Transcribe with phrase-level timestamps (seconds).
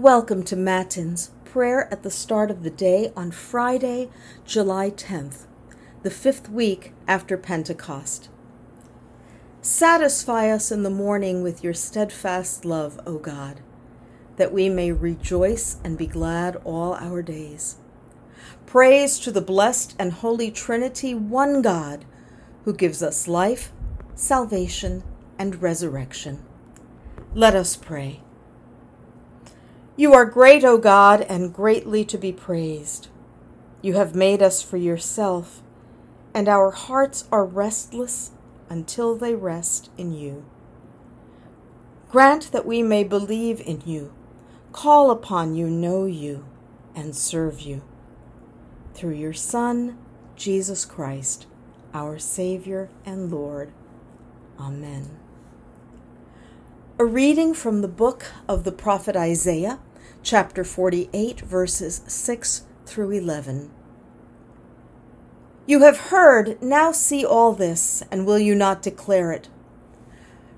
[0.00, 4.08] Welcome to Matins, prayer at the start of the day on Friday,
[4.46, 5.44] July 10th,
[6.02, 8.30] the fifth week after Pentecost.
[9.60, 13.60] Satisfy us in the morning with your steadfast love, O God,
[14.36, 17.76] that we may rejoice and be glad all our days.
[18.64, 22.06] Praise to the blessed and holy Trinity, one God,
[22.64, 23.70] who gives us life,
[24.14, 25.02] salvation,
[25.38, 26.42] and resurrection.
[27.34, 28.22] Let us pray.
[30.00, 33.08] You are great, O God, and greatly to be praised.
[33.82, 35.60] You have made us for yourself,
[36.32, 38.30] and our hearts are restless
[38.70, 40.46] until they rest in you.
[42.10, 44.14] Grant that we may believe in you,
[44.72, 46.46] call upon you, know you,
[46.94, 47.82] and serve you.
[48.94, 49.98] Through your Son,
[50.34, 51.44] Jesus Christ,
[51.92, 53.70] our Savior and Lord.
[54.58, 55.10] Amen.
[56.98, 59.78] A reading from the book of the prophet Isaiah
[60.22, 63.70] chapter 48, verses 6 through 11.
[65.66, 69.48] You have heard, now see all this, and will you not declare it?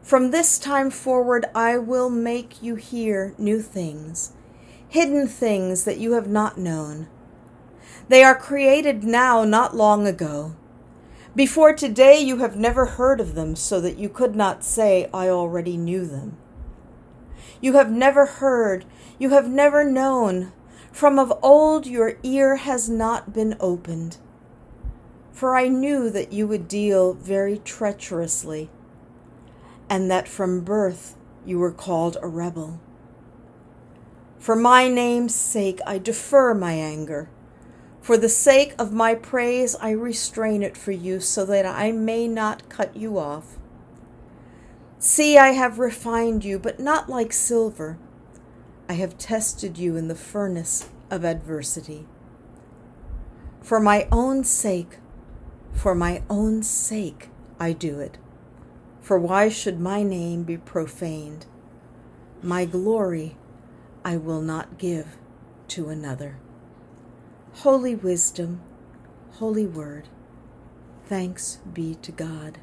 [0.03, 4.33] From this time forward, I will make you hear new things,
[4.89, 7.09] hidden things that you have not known.
[8.09, 10.57] They are created now, not long ago.
[11.37, 15.29] Before today, you have never heard of them, so that you could not say, I
[15.29, 16.37] already knew them.
[17.61, 18.85] You have never heard,
[19.23, 20.51] you have never known.
[20.91, 24.17] From of old your ear has not been opened.
[25.31, 28.69] For I knew that you would deal very treacherously,
[29.89, 31.15] and that from birth
[31.47, 32.81] you were called a rebel.
[34.41, 37.31] For my name's sake I defer my anger.
[38.01, 42.27] For the sake of my praise I restrain it for you, so that I may
[42.27, 43.57] not cut you off.
[44.99, 47.99] See, I have refined you, but not like silver.
[48.93, 52.05] I have tested you in the furnace of adversity.
[53.63, 54.99] For my own sake,
[55.73, 58.19] for my own sake, I do it.
[59.01, 61.47] For why should my name be profaned?
[62.43, 63.39] My glory
[64.05, 65.17] I will not give
[65.69, 66.37] to another.
[67.65, 68.61] Holy wisdom,
[69.39, 70.11] holy word,
[71.07, 72.59] thanks be to God.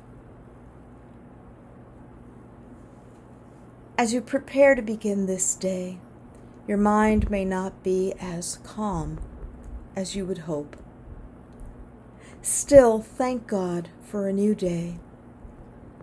[3.97, 5.97] As you prepare to begin this day,
[6.69, 9.19] your mind may not be as calm
[9.95, 10.75] as you would hope.
[12.43, 14.99] Still, thank God for a new day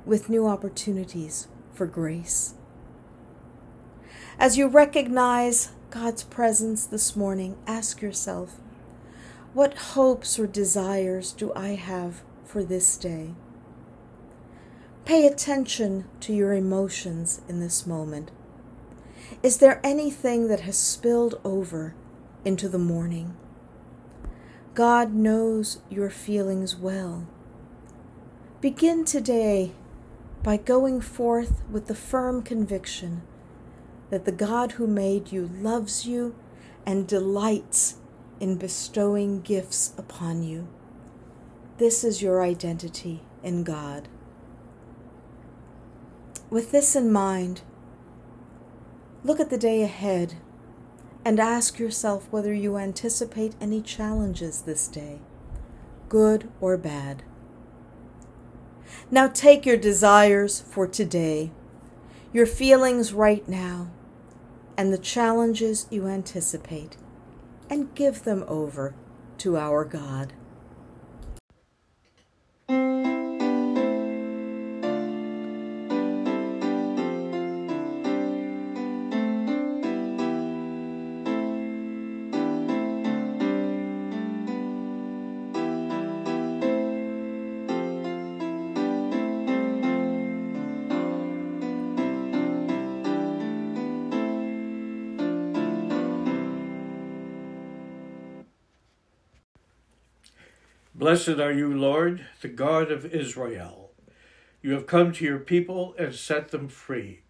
[0.04, 2.54] with new opportunities for grace.
[4.40, 8.56] As you recognize God's presence this morning, ask yourself,
[9.54, 13.34] what hopes or desires do I have for this day?
[15.04, 18.32] Pay attention to your emotions in this moment.
[19.46, 21.94] Is there anything that has spilled over
[22.44, 23.36] into the morning?
[24.74, 27.28] God knows your feelings well.
[28.60, 29.70] Begin today
[30.42, 33.22] by going forth with the firm conviction
[34.10, 36.34] that the God who made you loves you
[36.84, 37.98] and delights
[38.40, 40.66] in bestowing gifts upon you.
[41.78, 44.08] This is your identity in God.
[46.50, 47.60] With this in mind,
[49.26, 50.34] look at the day ahead
[51.24, 55.18] and ask yourself whether you anticipate any challenges this day,
[56.08, 57.24] good or bad.
[59.10, 61.50] Now take your desires for today,
[62.32, 63.90] your feelings right now,
[64.76, 66.96] and the challenges you anticipate,
[67.68, 68.94] and give them over
[69.38, 70.34] to our God.
[101.06, 103.92] Blessed are you, Lord, the God of Israel.
[104.60, 107.20] You have come to your people and set them free.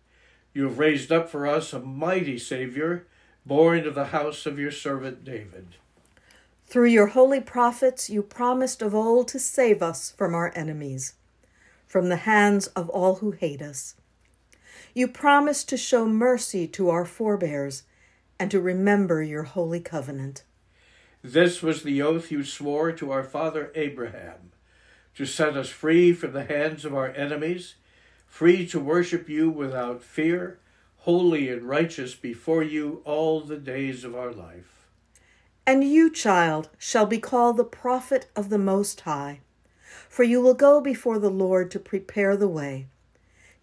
[0.54, 3.06] You have raised up for us a mighty Savior,
[3.44, 5.74] born of the house of your servant David.
[6.64, 11.12] Through your holy prophets, you promised of old to save us from our enemies,
[11.86, 13.94] from the hands of all who hate us.
[14.94, 17.82] You promised to show mercy to our forebears
[18.40, 20.44] and to remember your holy covenant.
[21.26, 24.52] This was the oath you swore to our father Abraham,
[25.16, 27.74] to set us free from the hands of our enemies,
[28.28, 30.60] free to worship you without fear,
[30.98, 34.86] holy and righteous before you all the days of our life.
[35.66, 39.40] And you, child, shall be called the prophet of the Most High,
[40.08, 42.86] for you will go before the Lord to prepare the way,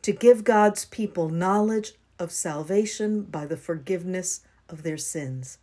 [0.01, 5.59] to give God's people knowledge of salvation by the forgiveness of their sins.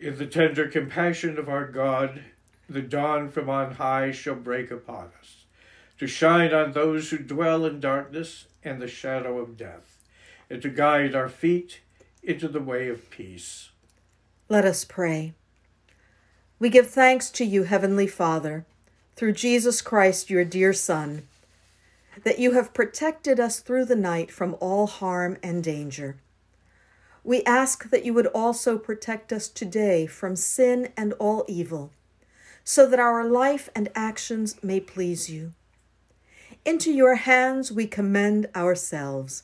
[0.00, 2.22] In the tender compassion of our God,
[2.68, 5.44] the dawn from on high shall break upon us,
[5.98, 9.98] to shine on those who dwell in darkness and the shadow of death,
[10.48, 11.80] and to guide our feet
[12.22, 13.70] into the way of peace.
[14.48, 15.34] Let us pray.
[16.60, 18.66] We give thanks to you, Heavenly Father,
[19.16, 21.26] through Jesus Christ, your dear Son,
[22.22, 26.16] that you have protected us through the night from all harm and danger.
[27.28, 31.92] We ask that you would also protect us today from sin and all evil,
[32.64, 35.52] so that our life and actions may please you.
[36.64, 39.42] Into your hands we commend ourselves,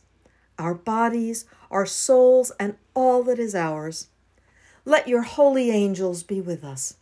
[0.59, 4.09] our bodies, our souls, and all that is ours.
[4.87, 6.97] Let your holy angels be with us,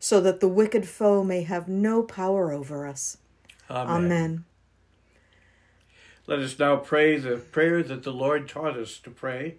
[0.00, 3.18] so that the wicked foe may have no power over us.
[3.70, 4.04] Amen.
[4.04, 4.44] Amen.
[6.26, 9.58] Let us now pray the prayer that the Lord taught us to pray.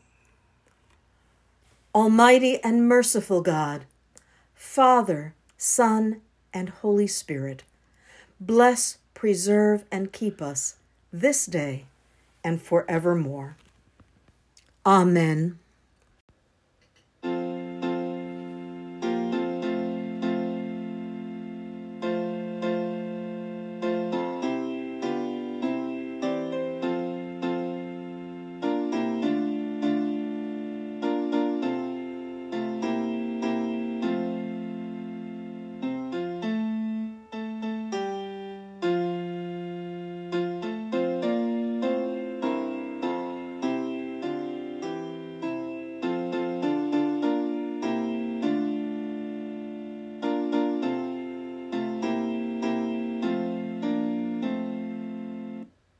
[1.93, 3.83] Almighty and merciful God,
[4.55, 6.21] Father, Son,
[6.53, 7.63] and Holy Spirit,
[8.39, 10.77] bless, preserve, and keep us
[11.11, 11.85] this day
[12.45, 13.57] and forevermore.
[14.85, 15.59] Amen.